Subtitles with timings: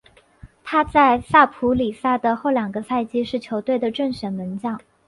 [0.63, 4.81] 他在萨普里萨的后两个赛季是球队的正选门将。